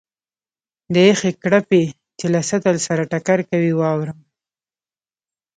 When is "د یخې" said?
0.93-1.31